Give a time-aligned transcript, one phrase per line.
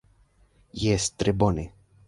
[0.85, 1.71] Jes tre bone!